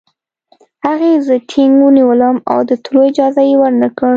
هغې 0.85 1.11
زه 1.25 1.35
ټینګ 1.49 1.73
ونیولم 1.81 2.35
او 2.51 2.59
د 2.67 2.69
وتلو 2.75 2.99
اجازه 3.09 3.41
یې 3.49 3.55
ورنکړه 3.61 4.09